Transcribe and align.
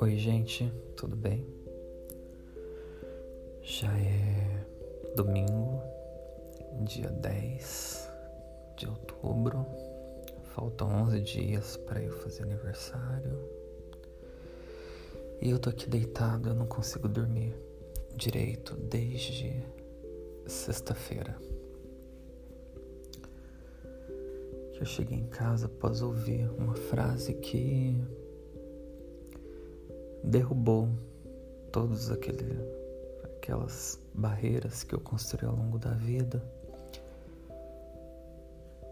Oi, 0.00 0.16
gente, 0.16 0.72
tudo 0.96 1.16
bem? 1.16 1.44
Já 3.60 3.88
é 3.98 4.64
domingo, 5.16 5.82
dia 6.84 7.08
10 7.08 8.08
de 8.76 8.86
outubro. 8.88 9.66
Faltam 10.54 10.88
11 11.02 11.20
dias 11.22 11.76
para 11.78 12.00
eu 12.00 12.12
fazer 12.12 12.44
aniversário. 12.44 13.40
E 15.42 15.50
eu 15.50 15.58
tô 15.58 15.68
aqui 15.68 15.90
deitado, 15.90 16.50
eu 16.50 16.54
não 16.54 16.66
consigo 16.66 17.08
dormir 17.08 17.52
direito 18.14 18.76
desde 18.76 19.64
sexta-feira. 20.46 21.36
Eu 24.78 24.86
cheguei 24.86 25.18
em 25.18 25.26
casa 25.26 25.66
após 25.66 26.02
ouvir 26.02 26.48
uma 26.56 26.76
frase 26.76 27.34
que 27.34 28.00
derrubou 30.22 30.88
todas 31.72 32.10
aquelas 32.10 33.98
barreiras 34.14 34.82
que 34.82 34.94
eu 34.94 35.00
construí 35.00 35.48
ao 35.48 35.54
longo 35.54 35.78
da 35.78 35.92
vida 35.92 36.42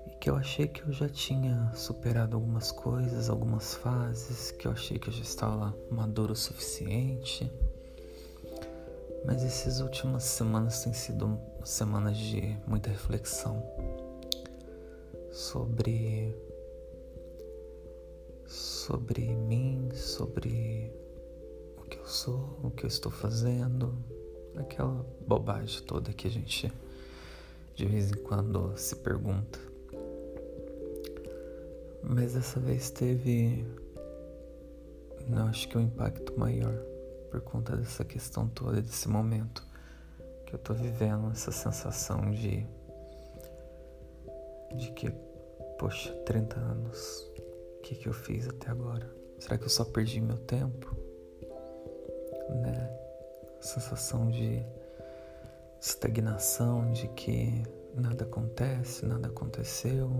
e 0.06 0.10
que 0.16 0.30
eu 0.30 0.36
achei 0.36 0.68
que 0.68 0.82
eu 0.82 0.92
já 0.92 1.08
tinha 1.08 1.72
superado 1.74 2.36
algumas 2.36 2.70
coisas, 2.70 3.28
algumas 3.28 3.74
fases, 3.74 4.50
que 4.52 4.66
eu 4.66 4.72
achei 4.72 4.98
que 4.98 5.08
eu 5.08 5.12
já 5.12 5.22
estava 5.22 5.76
maduro 5.90 6.32
o 6.32 6.36
suficiente. 6.36 7.50
Mas 9.24 9.42
essas 9.42 9.80
últimas 9.80 10.22
semanas 10.22 10.84
têm 10.84 10.92
sido 10.92 11.38
semanas 11.64 12.16
de 12.16 12.56
muita 12.66 12.90
reflexão 12.90 13.60
sobre 15.32 16.32
sobre 18.46 19.34
mim, 19.34 19.90
sobre 19.92 20.92
que 21.86 21.98
eu 21.98 22.06
sou, 22.06 22.58
o 22.62 22.70
que 22.70 22.84
eu 22.84 22.88
estou 22.88 23.10
fazendo, 23.10 23.96
aquela 24.56 25.04
bobagem 25.26 25.82
toda 25.82 26.12
que 26.12 26.26
a 26.26 26.30
gente 26.30 26.72
de 27.74 27.84
vez 27.84 28.10
em 28.10 28.16
quando 28.22 28.76
se 28.76 28.96
pergunta. 28.96 29.58
Mas 32.02 32.34
dessa 32.34 32.58
vez 32.58 32.90
teve, 32.90 33.66
não 35.28 35.46
acho 35.48 35.68
que 35.68 35.76
um 35.76 35.82
impacto 35.82 36.38
maior 36.38 36.74
por 37.30 37.40
conta 37.40 37.76
dessa 37.76 38.04
questão 38.04 38.48
toda, 38.48 38.80
desse 38.80 39.08
momento 39.08 39.66
que 40.46 40.54
eu 40.54 40.58
tô 40.58 40.72
vivendo, 40.72 41.30
essa 41.32 41.50
sensação 41.50 42.30
de 42.30 42.66
de 44.76 44.90
que, 44.92 45.10
poxa, 45.78 46.12
30 46.24 46.58
anos, 46.58 47.30
o 47.78 47.80
que 47.82 47.94
que 47.94 48.08
eu 48.08 48.12
fiz 48.12 48.48
até 48.48 48.70
agora? 48.70 49.10
Será 49.38 49.56
que 49.56 49.64
eu 49.64 49.68
só 49.68 49.84
perdi 49.84 50.20
meu 50.20 50.38
tempo? 50.38 50.95
Né? 52.48 52.90
Sensação 53.60 54.30
de 54.30 54.64
estagnação, 55.80 56.90
de 56.92 57.08
que 57.08 57.62
nada 57.94 58.24
acontece, 58.24 59.06
nada 59.06 59.28
aconteceu 59.28 60.10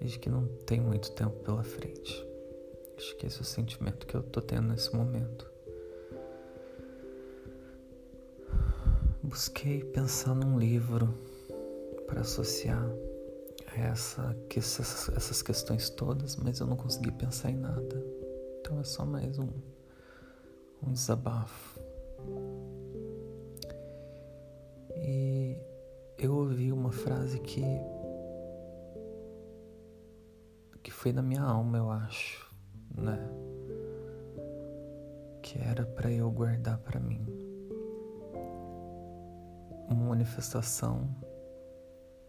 e 0.00 0.06
de 0.06 0.18
que 0.18 0.28
não 0.28 0.46
tem 0.66 0.80
muito 0.80 1.12
tempo 1.12 1.36
pela 1.40 1.62
frente. 1.62 2.26
Acho 2.96 3.16
que 3.16 3.26
esse 3.26 3.38
é 3.38 3.42
o 3.42 3.44
sentimento 3.44 4.06
que 4.06 4.14
eu 4.14 4.22
tô 4.22 4.40
tendo 4.40 4.68
nesse 4.68 4.94
momento. 4.94 5.50
Busquei 9.22 9.82
pensar 9.82 10.34
num 10.34 10.58
livro 10.58 11.12
para 12.06 12.20
associar 12.20 12.88
essa, 13.76 14.36
que 14.48 14.58
essas, 14.58 15.08
essas 15.08 15.42
questões 15.42 15.90
todas, 15.90 16.36
mas 16.36 16.60
eu 16.60 16.66
não 16.66 16.76
consegui 16.76 17.10
pensar 17.10 17.50
em 17.50 17.56
nada. 17.56 18.04
Então 18.60 18.78
é 18.78 18.84
só 18.84 19.04
mais 19.04 19.38
um 19.38 19.48
um 20.86 20.92
desabafo. 20.92 21.80
E 24.96 25.56
eu 26.18 26.34
ouvi 26.34 26.72
uma 26.72 26.92
frase 26.92 27.38
que 27.40 27.64
que 30.82 30.90
foi 30.90 31.14
na 31.14 31.22
minha 31.22 31.42
alma, 31.42 31.78
eu 31.78 31.90
acho, 31.90 32.54
né? 32.94 33.18
Que 35.42 35.58
era 35.58 35.86
para 35.86 36.10
eu 36.12 36.30
guardar 36.30 36.76
para 36.78 37.00
mim. 37.00 37.26
Uma 39.88 40.10
manifestação 40.10 41.08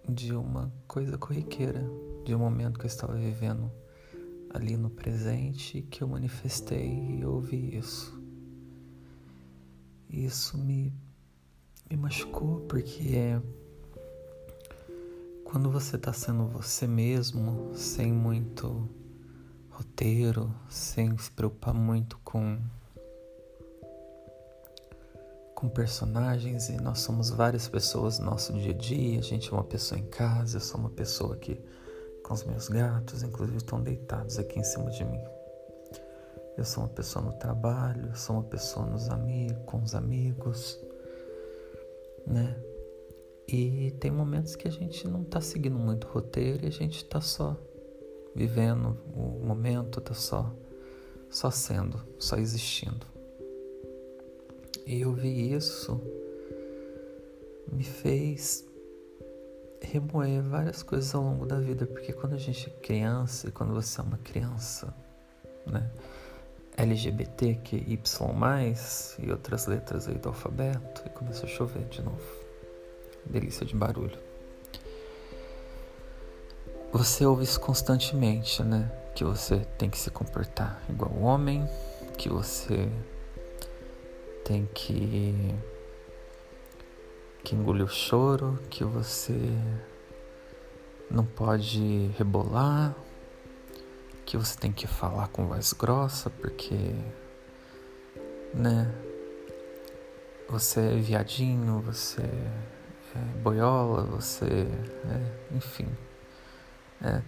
de 0.08 0.34
uma 0.34 0.72
coisa 0.88 1.18
corriqueira, 1.18 1.84
de 2.24 2.34
um 2.34 2.40
momento 2.40 2.80
que 2.80 2.86
eu 2.86 2.88
estava 2.88 3.14
vivendo 3.16 3.70
ali 4.50 4.78
no 4.78 4.90
presente 4.90 5.82
que 5.82 6.02
eu 6.02 6.08
manifestei 6.08 7.18
e 7.20 7.26
ouvi 7.26 7.78
isso 7.78 8.15
isso 10.10 10.58
me, 10.58 10.94
me 11.90 11.98
machucou 11.98 12.62
porque 12.62 13.16
é 13.16 13.42
quando 15.44 15.70
você 15.70 15.96
está 15.96 16.12
sendo 16.12 16.48
você 16.48 16.88
mesmo, 16.88 17.74
sem 17.76 18.12
muito 18.12 18.90
roteiro, 19.70 20.54
sem 20.70 21.18
se 21.18 21.32
preocupar 21.32 21.74
muito 21.74 22.18
com 22.24 22.60
com 25.56 25.70
personagens 25.70 26.68
e 26.68 26.76
nós 26.76 27.00
somos 27.00 27.30
várias 27.30 27.70
pessoas 27.70 28.20
no 28.20 28.26
nosso 28.26 28.52
dia 28.54 28.72
a 28.72 28.78
dia. 28.78 29.20
A 29.20 29.24
gente 29.24 29.50
é 29.50 29.54
uma 29.54 29.64
pessoa 29.64 29.98
em 29.98 30.06
casa, 30.08 30.58
eu 30.58 30.62
sou 30.62 30.80
uma 30.80 30.90
pessoa 30.90 31.38
que 31.38 31.58
com 32.22 32.34
os 32.34 32.44
meus 32.44 32.68
gatos, 32.68 33.24
inclusive 33.24 33.58
estão 33.58 33.82
deitados 33.82 34.38
aqui 34.38 34.60
em 34.60 34.64
cima 34.64 34.90
de 34.92 35.06
mim. 35.06 35.35
Eu 36.58 36.64
sou 36.64 36.84
uma 36.84 36.90
pessoa 36.90 37.24
no 37.24 37.34
trabalho, 37.34 38.10
eu 38.10 38.16
sou 38.16 38.38
uma 38.38 38.44
pessoa 38.44 38.86
nos 38.86 39.10
amigos, 39.10 39.58
com 39.66 39.82
os 39.82 39.94
amigos, 39.94 40.80
né? 42.26 42.58
E 43.48 43.92
tem 44.00 44.10
momentos 44.10 44.56
que 44.56 44.68
a 44.68 44.72
gente 44.72 45.08
não 45.08 45.24
tá 45.24 45.40
seguindo 45.40 45.78
muito 45.78 46.08
roteiro 46.08 46.66
e 46.66 46.68
a 46.68 46.72
gente 46.72 47.06
tá 47.06 47.22
só 47.22 47.56
vivendo 48.34 48.98
o 49.14 49.46
momento, 49.46 50.02
tá 50.02 50.14
só 50.14 50.52
só 51.30 51.52
sendo, 51.52 52.02
só 52.18 52.38
existindo. 52.38 53.06
E 54.86 55.02
eu 55.02 55.14
vi 55.14 55.54
isso 55.54 56.00
me 57.72 57.84
fez 57.84 58.66
remoer 59.82 60.42
várias 60.44 60.82
coisas 60.82 61.14
ao 61.14 61.24
longo 61.24 61.46
da 61.46 61.60
vida, 61.60 61.86
porque 61.86 62.14
quando 62.14 62.34
a 62.34 62.38
gente 62.38 62.70
é 62.70 62.80
criança 62.82 63.50
e 63.50 63.52
quando 63.52 63.74
você 63.74 64.00
é 64.00 64.04
uma 64.04 64.18
criança, 64.18 64.94
né? 65.66 65.92
LGBTQY+, 66.78 68.00
e 69.20 69.32
outras 69.32 69.66
letras 69.68 70.08
aí 70.08 70.16
do 70.16 70.30
alfabeto, 70.30 71.04
e 71.06 71.10
começou 71.10 71.46
a 71.46 71.52
chover 71.52 71.86
de 71.86 72.02
novo. 72.02 72.22
Delícia 73.26 73.66
de 73.66 73.76
barulho. 73.76 74.18
Você 76.92 77.26
ouve 77.26 77.44
isso 77.44 77.60
constantemente, 77.60 78.64
né? 78.64 78.92
Que 79.14 79.24
você 79.24 79.60
tem 79.78 79.90
que 79.90 79.98
se 79.98 80.10
comportar 80.10 80.82
igual 80.90 81.14
homem, 81.20 81.68
que 82.18 82.30
você 82.30 82.90
tem 84.44 84.66
que 84.74 85.56
que 87.44 87.56
engolir 87.56 87.86
o 87.86 87.88
choro, 87.88 88.60
que 88.70 88.84
você 88.84 89.38
não 91.12 91.24
pode 91.24 92.10
rebolar, 92.18 92.96
que 94.26 94.38
você 94.38 94.58
tem 94.58 94.72
que 94.72 94.88
falar 94.88 95.28
com 95.28 95.48
voz 95.48 95.74
grossa 95.74 96.30
porque, 96.30 96.76
né? 98.54 98.94
Você 100.50 100.80
é 100.80 100.96
viadinho, 100.96 101.82
você 101.82 102.22
é 102.22 103.40
boiola, 103.42 104.04
você 104.04 104.46
é, 104.46 105.56
enfim. 105.56 105.88
É, 107.04 107.22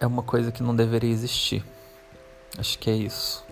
é 0.00 0.06
uma 0.06 0.22
coisa 0.22 0.50
que 0.50 0.62
não 0.62 0.74
deveria 0.74 1.10
existir. 1.10 1.64
Acho 2.58 2.78
que 2.78 2.90
é 2.90 2.94
isso. 2.94 3.44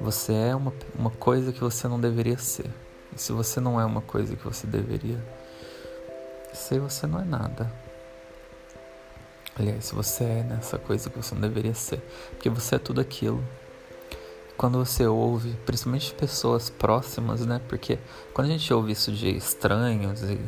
Você 0.00 0.32
é 0.32 0.54
uma, 0.54 0.72
uma 0.94 1.10
coisa 1.10 1.52
que 1.52 1.60
você 1.60 1.88
não 1.88 2.00
deveria 2.00 2.38
ser. 2.38 2.70
E 3.14 3.20
se 3.20 3.32
você 3.32 3.60
não 3.60 3.80
é 3.80 3.84
uma 3.84 4.02
coisa 4.02 4.36
que 4.36 4.44
você 4.44 4.66
deveria 4.66 5.18
ser, 6.52 6.80
você 6.80 7.06
não 7.06 7.20
é 7.20 7.24
nada. 7.24 7.87
Aliás, 9.58 9.90
você 9.90 10.22
é 10.22 10.42
nessa 10.44 10.78
coisa 10.78 11.10
que 11.10 11.16
você 11.16 11.34
não 11.34 11.42
deveria 11.42 11.74
ser, 11.74 12.00
porque 12.30 12.48
você 12.48 12.76
é 12.76 12.78
tudo 12.78 13.00
aquilo. 13.00 13.42
Quando 14.56 14.78
você 14.78 15.04
ouve, 15.04 15.56
principalmente 15.66 16.14
pessoas 16.14 16.70
próximas, 16.70 17.44
né? 17.44 17.60
Porque 17.68 17.98
quando 18.32 18.46
a 18.46 18.50
gente 18.50 18.72
ouve 18.72 18.92
isso 18.92 19.10
de 19.10 19.28
estranhos 19.36 20.22
e, 20.22 20.38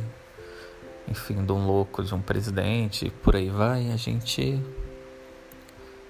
enfim, 1.09 1.43
de 1.45 1.51
um 1.51 1.65
louco, 1.65 2.03
de 2.03 2.15
um 2.15 2.21
presidente, 2.21 3.09
por 3.21 3.35
aí 3.35 3.49
vai, 3.49 3.91
a 3.91 3.97
gente 3.97 4.61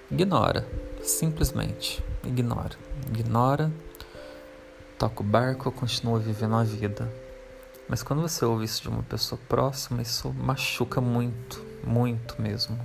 ignora, 0.08 0.66
simplesmente 1.02 2.04
ignora. 2.24 2.76
Ignora, 3.08 3.72
toca 4.96 5.22
o 5.22 5.26
barco, 5.26 5.72
continua 5.72 6.20
vivendo 6.20 6.54
a 6.54 6.62
vida. 6.62 7.21
Mas 7.92 8.02
quando 8.02 8.22
você 8.22 8.42
ouve 8.42 8.64
isso 8.64 8.80
de 8.80 8.88
uma 8.88 9.02
pessoa 9.02 9.38
próxima, 9.50 10.00
isso 10.00 10.32
machuca 10.32 10.98
muito 10.98 11.62
muito 11.84 12.40
mesmo. 12.40 12.80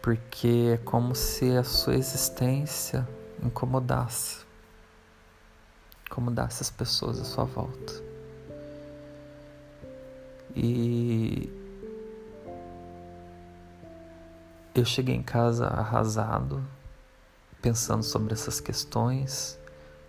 porque 0.00 0.74
é 0.74 0.76
como 0.76 1.12
se 1.12 1.56
a 1.56 1.64
sua 1.64 1.96
existência 1.96 3.08
incomodasse, 3.42 4.44
incomodasse 6.06 6.62
as 6.62 6.70
pessoas 6.70 7.18
à 7.18 7.24
sua 7.24 7.42
volta. 7.42 7.92
E 10.54 11.52
eu 14.72 14.84
cheguei 14.84 15.16
em 15.16 15.22
casa 15.22 15.66
arrasado, 15.66 16.64
pensando 17.60 18.04
sobre 18.04 18.34
essas 18.34 18.60
questões, 18.60 19.58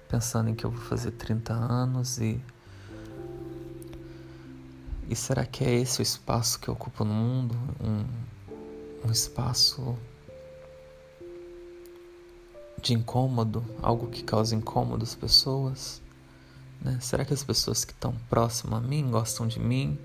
pensando 0.07 0.51
em 0.51 0.55
que 0.55 0.67
eu 0.67 0.69
vou 0.69 0.81
fazer 0.81 1.11
30 1.11 1.51
anos 1.51 2.19
e 2.19 2.39
e 5.13 5.15
será 5.15 5.45
que 5.45 5.63
é 5.63 5.71
esse 5.71 5.99
o 5.99 6.01
espaço 6.01 6.59
que 6.59 6.67
eu 6.67 6.73
ocupo 6.73 7.05
no 7.05 7.13
mundo? 7.13 7.55
Um, 7.79 9.07
um 9.07 9.11
espaço 9.11 9.95
de 12.81 12.95
incômodo, 12.95 13.63
algo 13.79 14.07
que 14.07 14.23
causa 14.23 14.55
incômodo 14.55 15.03
às 15.03 15.13
pessoas? 15.13 16.01
Né? 16.81 16.97
Será 16.99 17.23
que 17.23 17.31
as 17.31 17.43
pessoas 17.43 17.85
que 17.85 17.93
estão 17.93 18.15
próximas 18.27 18.83
a 18.83 18.87
mim 18.87 19.11
gostam 19.11 19.45
de 19.45 19.59
mim, 19.59 19.99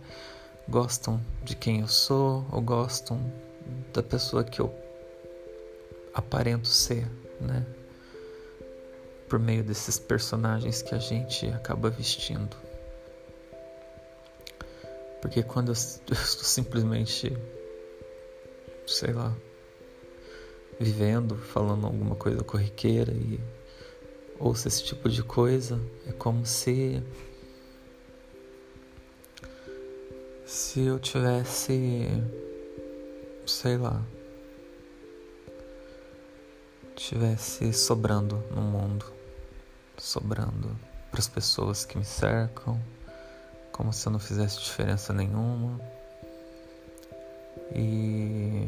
gostam 0.68 1.18
de 1.42 1.56
quem 1.56 1.80
eu 1.80 1.88
sou 1.88 2.46
ou 2.52 2.60
gostam 2.60 3.18
da 3.94 4.02
pessoa 4.02 4.44
que 4.44 4.60
eu 4.60 4.70
aparento 6.12 6.68
ser, 6.68 7.10
né? 7.40 7.64
Por 9.26 9.38
meio 9.38 9.64
desses 9.64 9.98
personagens 9.98 10.82
que 10.82 10.94
a 10.94 10.98
gente 10.98 11.46
acaba 11.46 11.88
vestindo. 11.88 12.67
Porque 15.28 15.42
quando 15.42 15.68
eu, 15.68 15.72
estou 15.74 16.16
simplesmente, 16.16 17.36
sei 18.86 19.12
lá, 19.12 19.36
vivendo, 20.80 21.36
falando 21.36 21.86
alguma 21.86 22.16
coisa 22.16 22.42
corriqueira 22.42 23.12
e 23.12 23.38
ouço 24.40 24.68
esse 24.68 24.82
tipo 24.82 25.06
de 25.06 25.22
coisa, 25.22 25.78
é 26.06 26.12
como 26.12 26.46
se 26.46 27.02
se 30.46 30.80
eu 30.80 30.98
tivesse, 30.98 32.08
sei 33.44 33.76
lá, 33.76 34.02
tivesse 36.96 37.70
sobrando 37.74 38.42
no 38.50 38.62
mundo, 38.62 39.04
sobrando 39.98 40.74
para 41.10 41.20
as 41.20 41.28
pessoas 41.28 41.84
que 41.84 41.98
me 41.98 42.04
cercam, 42.06 42.82
como 43.78 43.92
se 43.92 44.04
eu 44.08 44.10
não 44.10 44.18
fizesse 44.18 44.58
diferença 44.58 45.12
nenhuma. 45.12 45.80
E 47.72 48.66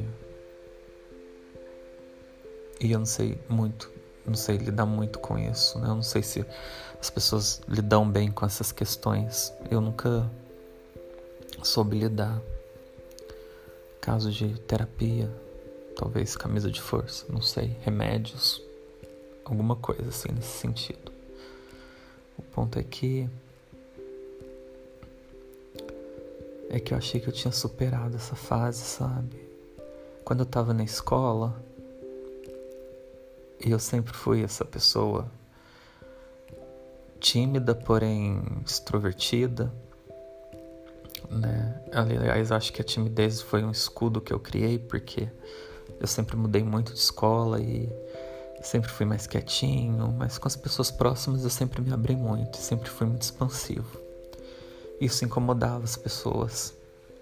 e 2.80 2.92
eu 2.92 2.98
não 3.00 3.06
sei 3.06 3.36
muito, 3.48 3.90
não 4.24 4.34
sei 4.34 4.56
lidar 4.56 4.86
muito 4.86 5.18
com 5.18 5.36
isso, 5.36 5.80
né? 5.80 5.88
Eu 5.88 5.96
não 5.96 6.02
sei 6.02 6.22
se 6.22 6.46
as 6.98 7.10
pessoas 7.10 7.60
lidam 7.68 8.08
bem 8.08 8.30
com 8.30 8.46
essas 8.46 8.70
questões. 8.70 9.52
Eu 9.68 9.80
nunca 9.80 10.30
soube 11.60 11.98
lidar. 11.98 12.40
Caso 14.00 14.30
de 14.30 14.58
terapia, 14.60 15.28
talvez 15.96 16.36
camisa 16.36 16.70
de 16.70 16.80
força, 16.80 17.26
não 17.28 17.42
sei, 17.42 17.76
remédios, 17.82 18.62
alguma 19.44 19.74
coisa 19.74 20.08
assim 20.08 20.28
nesse 20.32 20.56
sentido. 20.56 21.12
O 22.38 22.42
ponto 22.42 22.78
é 22.78 22.82
que 22.84 23.28
é 26.70 26.78
que 26.78 26.94
eu 26.94 26.98
achei 26.98 27.20
que 27.20 27.28
eu 27.28 27.32
tinha 27.32 27.52
superado 27.52 28.16
essa 28.16 28.36
fase, 28.36 28.82
sabe? 28.82 29.36
Quando 30.24 30.40
eu 30.40 30.46
tava 30.46 30.72
na 30.72 30.84
escola, 30.84 31.60
eu 33.60 33.78
sempre 33.78 34.14
fui 34.14 34.44
essa 34.44 34.64
pessoa 34.64 35.28
tímida, 37.18 37.74
porém 37.74 38.40
extrovertida, 38.64 39.70
né? 41.28 41.82
Aliás, 41.92 42.52
acho 42.52 42.72
que 42.72 42.80
a 42.80 42.84
timidez 42.84 43.42
foi 43.42 43.64
um 43.64 43.72
escudo 43.72 44.20
que 44.20 44.32
eu 44.32 44.38
criei 44.38 44.78
porque 44.78 45.28
eu 45.98 46.06
sempre 46.06 46.36
mudei 46.36 46.62
muito 46.62 46.92
de 46.92 47.00
escola 47.00 47.60
e 47.60 47.92
sempre 48.62 48.90
fui 48.90 49.04
mais 49.04 49.26
quietinho, 49.26 50.14
mas 50.16 50.38
com 50.38 50.46
as 50.46 50.54
pessoas 50.54 50.90
próximas 50.90 51.42
eu 51.42 51.50
sempre 51.50 51.82
me 51.82 51.92
abri 51.92 52.14
muito, 52.14 52.58
sempre 52.58 52.88
fui 52.88 53.08
muito 53.08 53.22
expansivo. 53.22 54.09
Isso 55.00 55.24
incomodava 55.24 55.84
as 55.84 55.96
pessoas 55.96 56.76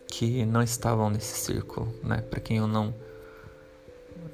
que 0.08 0.44
não 0.44 0.62
estavam 0.62 1.10
nesse 1.10 1.38
círculo, 1.38 1.94
né? 2.02 2.22
Para 2.22 2.40
quem 2.40 2.58
eu 2.58 2.66
não 2.66 2.94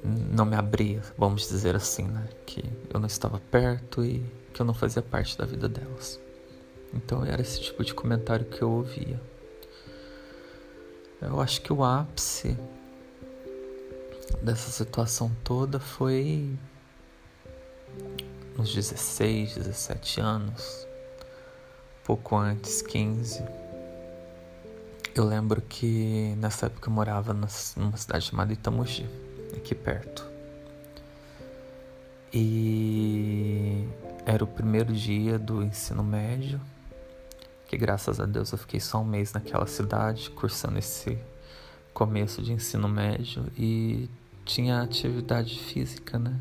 não 0.03 0.45
me 0.45 0.55
abria, 0.55 1.01
vamos 1.17 1.47
dizer 1.47 1.75
assim, 1.75 2.03
né? 2.03 2.27
Que 2.45 2.63
eu 2.93 2.99
não 2.99 3.07
estava 3.07 3.39
perto 3.39 4.05
e 4.05 4.23
que 4.53 4.61
eu 4.61 4.65
não 4.65 4.73
fazia 4.73 5.01
parte 5.01 5.37
da 5.37 5.45
vida 5.45 5.67
delas. 5.67 6.19
Então 6.93 7.25
era 7.25 7.41
esse 7.41 7.59
tipo 7.61 7.83
de 7.83 7.93
comentário 7.93 8.45
que 8.45 8.61
eu 8.61 8.71
ouvia. 8.71 9.19
Eu 11.21 11.41
acho 11.41 11.61
que 11.61 11.73
o 11.73 11.83
ápice 11.83 12.57
dessa 14.41 14.69
situação 14.69 15.31
toda 15.43 15.79
foi 15.79 16.57
nos 18.57 18.73
16, 18.73 19.55
17 19.55 20.21
anos, 20.21 20.84
pouco 22.05 22.35
antes, 22.37 22.83
15. 22.83 23.43
Eu 25.15 25.25
lembro 25.25 25.59
que 25.59 26.35
nessa 26.37 26.67
época 26.67 26.87
eu 26.87 26.93
morava 26.93 27.33
numa 27.33 27.97
cidade 27.97 28.25
chamada 28.25 28.53
Itamogi, 28.53 29.09
aqui 29.57 29.73
perto. 29.73 30.23
E 32.31 33.87
era 34.25 34.43
o 34.43 34.47
primeiro 34.47 34.93
dia 34.93 35.39
do 35.39 35.63
ensino 35.63 36.03
médio, 36.03 36.61
que 37.67 37.75
graças 37.75 38.19
a 38.19 38.25
Deus 38.25 38.51
eu 38.51 38.57
fiquei 38.57 38.79
só 38.79 39.01
um 39.01 39.05
mês 39.05 39.33
naquela 39.33 39.65
cidade, 39.65 40.29
cursando 40.29 40.77
esse 40.77 41.17
começo 41.91 42.41
de 42.41 42.53
ensino 42.53 42.87
médio 42.87 43.51
e 43.57 44.09
tinha 44.43 44.81
atividade 44.81 45.57
física, 45.59 46.19
né? 46.19 46.37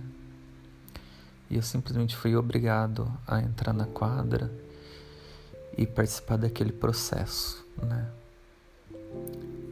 E 1.48 1.56
eu 1.56 1.62
simplesmente 1.62 2.14
fui 2.16 2.36
obrigado 2.36 3.10
a 3.26 3.40
entrar 3.40 3.72
na 3.72 3.86
quadra 3.86 4.63
e 5.76 5.86
participar 5.86 6.36
daquele 6.38 6.72
processo, 6.72 7.64
né? 7.82 8.10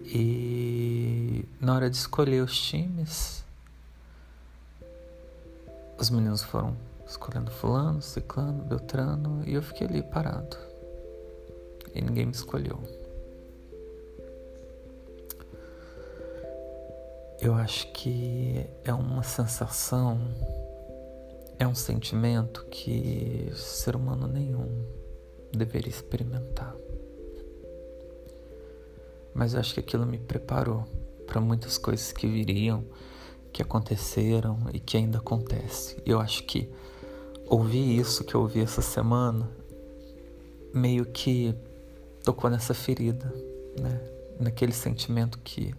E 0.05 1.44
na 1.61 1.75
hora 1.75 1.89
de 1.89 1.97
escolher 1.97 2.43
os 2.43 2.59
times, 2.61 3.44
os 5.99 6.11
meninos 6.11 6.43
foram 6.43 6.77
escolhendo 7.06 7.51
fulano, 7.51 8.03
ciclano, 8.03 8.65
beltrano 8.65 9.43
e 9.47 9.55
eu 9.55 9.63
fiquei 9.63 9.87
ali 9.87 10.03
parado. 10.03 10.56
E 11.94 12.01
ninguém 12.01 12.27
me 12.27 12.32
escolheu. 12.32 12.81
Eu 17.41 17.55
acho 17.55 17.93
que 17.93 18.67
é 18.85 18.93
uma 18.93 19.23
sensação, 19.23 20.21
é 21.59 21.67
um 21.67 21.75
sentimento 21.75 22.65
que 22.71 23.53
ser 23.55 23.97
humano 23.97 24.29
nenhum 24.29 25.02
deveria 25.56 25.91
experimentar. 25.91 26.75
Mas 29.35 29.55
eu 29.55 29.61
acho 29.61 29.75
que 29.75 29.81
aquilo 29.81 30.06
me 30.06 30.19
preparou 30.19 30.85
para 31.27 31.41
muitas 31.41 31.79
coisas 31.79 32.13
que 32.13 32.27
viriam, 32.27 32.85
que 33.53 33.63
aconteceram 33.63 34.59
e 34.73 34.81
que 34.81 34.97
ainda 34.97 35.19
acontecem. 35.19 35.99
Eu 36.05 36.21
acho 36.21 36.44
que 36.44 36.71
ouvir 37.47 37.99
isso 37.99 38.25
que 38.25 38.35
eu 38.35 38.41
ouvi 38.43 38.61
essa 38.61 38.82
semana 38.82 39.51
meio 40.75 41.06
que 41.06 41.55
tocou 42.25 42.49
nessa 42.49 42.75
ferida, 42.75 43.32
né? 43.81 44.01
Naquele 44.41 44.73
sentimento 44.73 45.39
que 45.39 45.75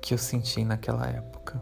que 0.00 0.14
eu 0.14 0.18
senti 0.18 0.64
naquela 0.64 1.04
época, 1.04 1.60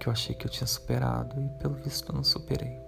que 0.00 0.06
eu 0.06 0.12
achei 0.12 0.34
que 0.34 0.46
eu 0.46 0.50
tinha 0.50 0.66
superado 0.66 1.38
e 1.38 1.48
pelo 1.58 1.74
visto 1.74 2.10
eu 2.10 2.14
não 2.14 2.24
superei. 2.24 2.80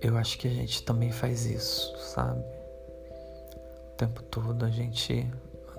Eu 0.00 0.16
acho 0.16 0.38
que 0.38 0.46
a 0.46 0.50
gente 0.50 0.82
também 0.84 1.10
faz 1.10 1.44
isso, 1.44 1.96
sabe? 1.98 2.40
O 3.92 3.96
tempo 3.96 4.22
todo 4.22 4.64
a 4.64 4.70
gente 4.70 5.28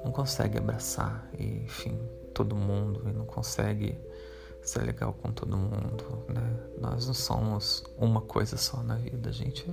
não 0.03 0.11
consegue 0.11 0.57
abraçar 0.57 1.29
e, 1.37 1.63
enfim, 1.63 1.97
todo 2.33 2.55
mundo 2.55 3.07
e 3.07 3.13
não 3.13 3.25
consegue 3.25 3.97
ser 4.61 4.83
legal 4.83 5.13
com 5.13 5.31
todo 5.31 5.55
mundo, 5.55 6.25
né? 6.27 6.59
Nós 6.79 7.07
não 7.07 7.13
somos 7.13 7.83
uma 7.97 8.21
coisa 8.21 8.57
só 8.57 8.83
na 8.83 8.95
vida, 8.95 9.29
a 9.29 9.33
gente 9.33 9.65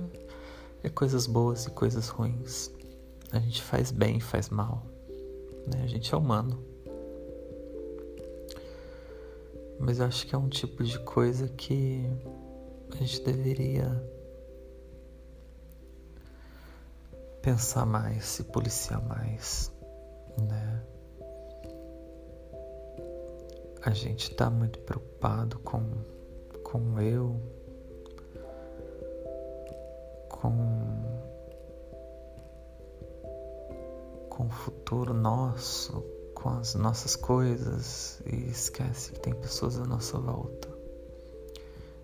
é, 0.83 0.87
é 0.87 0.89
coisas 0.89 1.27
boas 1.27 1.65
e 1.65 1.71
coisas 1.71 2.07
ruins. 2.07 2.71
A 3.31 3.39
gente 3.39 3.61
faz 3.61 3.91
bem 3.91 4.17
e 4.17 4.21
faz 4.21 4.49
mal. 4.49 4.85
Né? 5.67 5.83
A 5.83 5.87
gente 5.87 6.13
é 6.13 6.17
humano. 6.17 6.63
Mas 9.77 9.99
eu 9.99 10.05
acho 10.05 10.25
que 10.25 10.33
é 10.33 10.37
um 10.37 10.47
tipo 10.47 10.83
de 10.83 10.97
coisa 10.99 11.49
que 11.49 12.09
a 12.93 12.95
gente 12.95 13.21
deveria 13.21 14.16
pensar 17.47 17.85
mais, 17.85 18.25
se 18.25 18.43
policiar 18.43 19.01
mais, 19.07 19.71
né? 20.37 20.83
A 23.83 23.91
gente 23.91 24.31
está 24.31 24.49
muito 24.49 24.79
preocupado 24.79 25.57
com, 25.59 25.81
com 26.61 26.99
eu, 26.99 27.39
com, 30.27 30.51
com 34.29 34.47
o 34.47 34.49
futuro 34.49 35.13
nosso, 35.13 36.01
com 36.35 36.49
as 36.49 36.75
nossas 36.75 37.15
coisas 37.15 38.21
e 38.25 38.49
esquece 38.49 39.13
que 39.13 39.21
tem 39.21 39.33
pessoas 39.33 39.79
à 39.79 39.85
nossa 39.85 40.19
volta. 40.19 40.67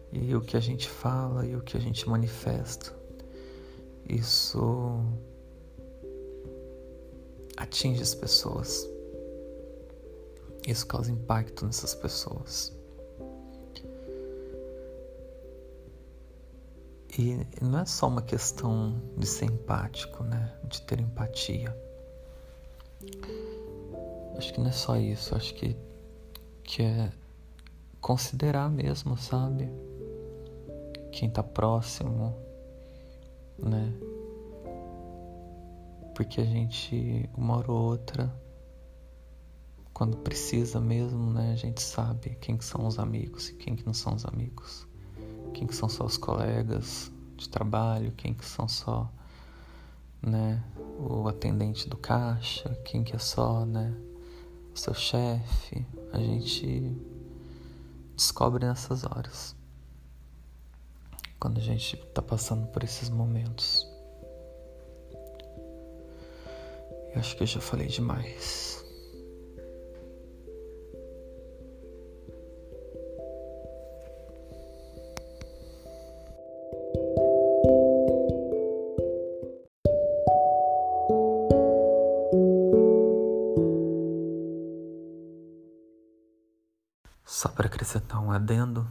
E 0.10 0.34
o 0.38 0.40
que 0.40 0.56
a 0.56 0.62
gente 0.62 0.88
fala 0.88 1.46
e 1.46 1.54
o 1.54 1.62
que 1.62 1.76
a 1.76 1.82
gente 1.82 2.08
manifesta, 2.08 2.96
isso 4.08 5.04
atinge 7.58 8.02
as 8.02 8.16
pessoas. 8.16 8.88
Isso 10.68 10.88
causa 10.88 11.12
impacto 11.12 11.66
nessas 11.66 11.94
pessoas. 11.94 12.74
E 17.18 17.46
não 17.62 17.80
é 17.80 17.86
só 17.86 18.08
uma 18.08 18.22
questão 18.22 19.00
de 19.16 19.28
ser 19.28 19.46
empático, 19.46 20.24
né? 20.24 20.52
De 20.64 20.82
ter 20.82 21.00
empatia. 21.00 21.78
Acho 24.36 24.54
que 24.54 24.60
não 24.60 24.70
é 24.70 24.72
só 24.72 24.98
isso. 24.98 25.36
Acho 25.36 25.54
que, 25.54 25.76
que 26.64 26.82
é 26.82 27.12
considerar 28.02 28.70
mesmo, 28.70 29.16
sabe? 29.16 29.70
Quem 31.12 31.30
tá 31.30 31.44
próximo, 31.44 32.36
né? 33.60 33.94
Porque 36.14 36.42
a 36.42 36.46
gente, 36.46 37.30
uma 37.36 37.58
hora 37.58 37.72
ou 37.72 37.82
outra, 37.82 38.34
quando 39.94 40.18
precisa 40.18 40.80
mesmo, 40.80 41.32
né, 41.32 41.54
a 41.54 41.56
gente 41.56 41.82
sabe 41.82 42.36
quem 42.42 42.58
que 42.58 42.66
são 42.66 42.86
os 42.88 42.98
amigos 42.98 43.50
e 43.50 43.54
quem 43.54 43.76
que 43.76 43.86
não 43.86 43.94
são 43.94 44.16
os 44.16 44.26
amigos. 44.26 44.88
Quem 45.54 45.68
que 45.68 45.76
são 45.76 45.88
só 45.88 46.04
os 46.04 46.18
colegas 46.18 47.12
de 47.38 47.48
trabalho, 47.48 48.12
quem 48.14 48.34
que 48.34 48.44
são 48.44 48.68
só, 48.68 49.12
né, 50.22 50.64
o 51.00 51.28
atendente 51.28 51.88
do 51.88 51.98
caixa, 51.98 52.70
quem 52.84 53.04
que 53.04 53.16
é 53.16 53.20
só, 53.20 53.66
né, 53.66 53.96
o 54.74 54.78
seu 54.78 54.94
chefe. 54.94 55.86
A 56.12 56.18
gente 56.18 56.98
descobre 58.16 58.66
nessas 58.66 59.04
horas. 59.04 59.56
Quando 61.40 61.60
a 61.60 61.62
gente 61.62 61.96
está 61.96 62.22
passando 62.22 62.68
por 62.68 62.84
esses 62.84 63.10
momentos. 63.10 63.93
Eu 67.14 67.20
acho 67.20 67.36
que 67.38 67.44
eu 67.44 67.48
já 67.48 67.62
falei 67.62 67.88
demais. 67.88 68.84
Só 87.24 87.50
para 87.50 87.68
acrescentar 87.68 88.20
um 88.22 88.32
adendo, 88.32 88.88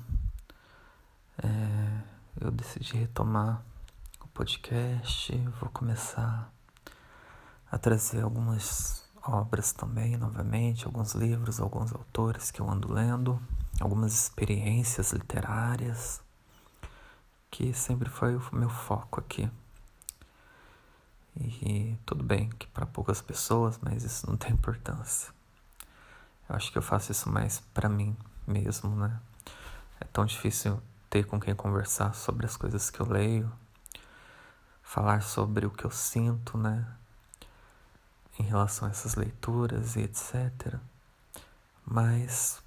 é, 1.42 2.02
eu 2.40 2.50
decidi 2.50 2.96
retomar 2.96 3.64
o 4.20 4.28
podcast, 4.28 5.36
vou 5.60 5.70
começar 5.70 6.52
a 7.72 7.78
trazer 7.78 8.22
algumas 8.22 9.02
obras 9.22 9.72
também, 9.72 10.18
novamente, 10.18 10.84
alguns 10.84 11.14
livros, 11.14 11.58
alguns 11.58 11.90
autores 11.90 12.50
que 12.50 12.60
eu 12.60 12.70
ando 12.70 12.92
lendo, 12.92 13.40
algumas 13.80 14.12
experiências 14.12 15.10
literárias, 15.12 16.20
que 17.50 17.72
sempre 17.72 18.10
foi 18.10 18.36
o 18.36 18.42
meu 18.52 18.68
foco 18.68 19.20
aqui. 19.20 19.50
E 21.34 21.96
tudo 22.04 22.22
bem 22.22 22.50
que 22.50 22.66
para 22.66 22.84
poucas 22.84 23.22
pessoas, 23.22 23.78
mas 23.80 24.04
isso 24.04 24.28
não 24.28 24.36
tem 24.36 24.52
importância. 24.52 25.32
Eu 26.46 26.56
acho 26.56 26.70
que 26.70 26.76
eu 26.76 26.82
faço 26.82 27.10
isso 27.10 27.30
mais 27.30 27.60
para 27.72 27.88
mim 27.88 28.14
mesmo, 28.46 28.94
né? 28.94 29.18
É 29.98 30.04
tão 30.04 30.26
difícil 30.26 30.78
ter 31.08 31.24
com 31.24 31.40
quem 31.40 31.54
conversar 31.54 32.14
sobre 32.14 32.44
as 32.44 32.54
coisas 32.54 32.90
que 32.90 33.00
eu 33.00 33.08
leio, 33.08 33.50
falar 34.82 35.22
sobre 35.22 35.64
o 35.64 35.70
que 35.70 35.86
eu 35.86 35.90
sinto, 35.90 36.58
né? 36.58 36.86
Em 38.38 38.42
relação 38.44 38.88
a 38.88 38.90
essas 38.90 39.14
leituras 39.14 39.96
e 39.96 40.00
etc. 40.00 40.78
Mas 41.84 42.62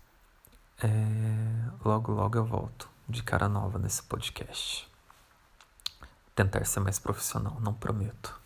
é, 0.81 0.87
logo, 1.83 2.11
logo 2.11 2.37
eu 2.37 2.45
volto 2.45 2.89
de 3.07 3.23
cara 3.23 3.47
nova 3.47 3.79
nesse 3.79 4.03
podcast. 4.03 4.89
Tentar 6.35 6.65
ser 6.65 6.81
mais 6.81 6.99
profissional, 6.99 7.57
não 7.61 7.73
prometo. 7.73 8.44